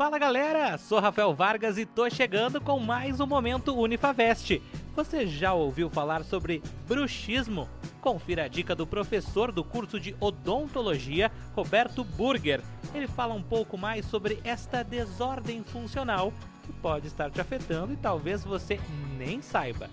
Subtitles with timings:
[0.00, 4.62] Fala galera, sou Rafael Vargas e tô chegando com mais um momento Unifavest.
[4.96, 7.68] Você já ouviu falar sobre bruxismo?
[8.00, 12.62] Confira a dica do professor do curso de odontologia, Roberto Burger.
[12.94, 16.32] Ele fala um pouco mais sobre esta desordem funcional
[16.64, 18.80] que pode estar te afetando e talvez você
[19.18, 19.90] nem saiba.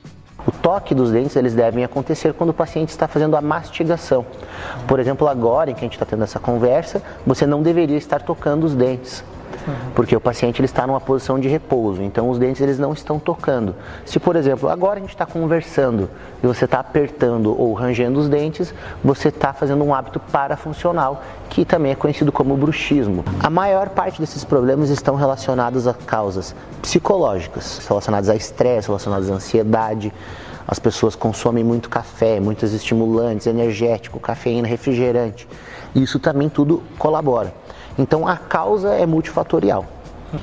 [0.48, 4.26] O toque dos dentes eles devem acontecer quando o paciente está fazendo a mastigação.
[4.88, 8.22] Por exemplo, agora em que a gente está tendo essa conversa, você não deveria estar
[8.22, 9.22] tocando os dentes
[9.96, 13.20] porque o paciente ele está numa posição de repouso, então os dentes eles não estão
[13.20, 13.76] tocando.
[14.06, 16.10] Se, por exemplo, agora a gente está conversando
[16.44, 21.66] e você está apertando ou rangendo os dentes, você está fazendo um hábito parafuncional, que
[21.66, 23.24] também é conhecido como bruxismo.
[23.40, 29.34] A maior parte desses problemas estão relacionados a causas psicológicas, relacionadas a estresse, relacionadas à
[29.34, 30.14] ansiedade.
[30.68, 35.48] As pessoas consomem muito café, muitos estimulantes, energético, cafeína, refrigerante.
[35.96, 37.54] Isso também tudo colabora.
[37.98, 39.97] Então a causa é multifatorial.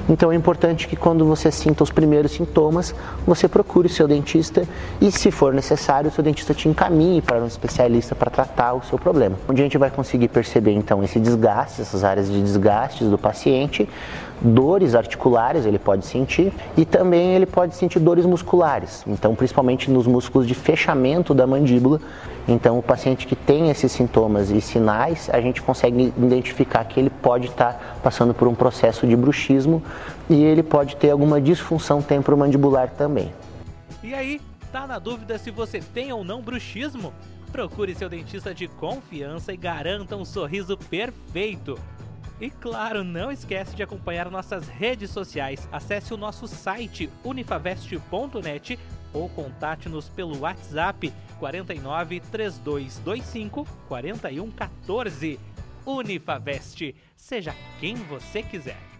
[0.08, 2.94] Então é importante que quando você sinta os primeiros sintomas,
[3.26, 4.66] você procure o seu dentista
[5.00, 8.82] e, se for necessário, o seu dentista te encaminhe para um especialista para tratar o
[8.82, 9.36] seu problema.
[9.48, 13.88] Onde a gente vai conseguir perceber então esse desgaste, essas áreas de desgastes do paciente,
[14.40, 19.04] dores articulares ele pode sentir e também ele pode sentir dores musculares.
[19.06, 22.00] Então, principalmente nos músculos de fechamento da mandíbula.
[22.46, 27.08] Então, o paciente que tem esses sintomas e sinais, a gente consegue identificar que ele
[27.08, 29.73] pode estar passando por um processo de bruxismo
[30.28, 33.32] e ele pode ter alguma disfunção temporomandibular também.
[34.02, 34.40] E aí,
[34.72, 37.12] tá na dúvida se você tem ou não bruxismo?
[37.50, 41.78] Procure seu dentista de confiança e garanta um sorriso perfeito.
[42.40, 45.68] E claro, não esquece de acompanhar nossas redes sociais.
[45.70, 48.78] Acesse o nosso site unifavest.net
[49.12, 55.40] ou contate-nos pelo WhatsApp 49 3225 4114.
[55.86, 58.93] Unifavest, seja quem você quiser.